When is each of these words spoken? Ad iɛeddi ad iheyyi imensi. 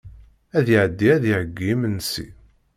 Ad 0.57 0.67
iɛeddi 0.75 1.07
ad 1.15 1.23
iheyyi 1.31 1.69
imensi. 1.75 2.27